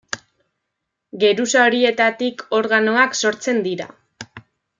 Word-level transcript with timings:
Geruza 1.23 1.65
horietatik 1.65 2.43
organoak 2.61 3.15
sortzen 3.21 3.61
dira. 3.69 3.89